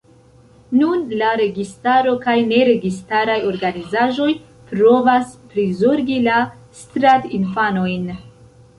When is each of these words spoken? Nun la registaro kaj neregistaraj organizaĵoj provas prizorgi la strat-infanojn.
Nun 0.77 1.03
la 1.21 1.33
registaro 1.41 2.13
kaj 2.23 2.35
neregistaraj 2.53 3.37
organizaĵoj 3.51 4.29
provas 4.73 5.39
prizorgi 5.55 6.21
la 6.31 6.43
strat-infanojn. 6.85 8.15